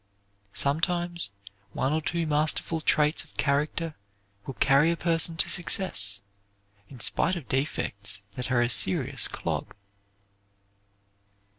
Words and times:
Sometimes 0.53 1.29
one 1.73 1.93
or 1.93 2.01
two 2.01 2.25
masterful 2.25 2.81
traits 2.81 3.23
of 3.23 3.37
character 3.37 3.93
will 4.47 4.55
carry 4.55 4.89
a 4.89 4.97
person 4.97 5.37
to 5.37 5.47
success, 5.47 6.23
in 6.89 6.99
spite 6.99 7.35
of 7.35 7.47
defects 7.47 8.23
that 8.31 8.49
are 8.51 8.63
a 8.63 8.67
serious 8.67 9.27
clog. 9.27 9.75